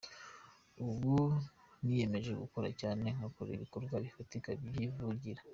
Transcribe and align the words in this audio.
Ubu 0.85 1.15
niyemeje 1.83 2.31
gukora 2.41 2.67
cyane, 2.81 3.05
ngakora 3.17 3.49
ibikorwa 3.53 3.95
bifatika 4.05 4.49
byivugira,. 4.67 5.41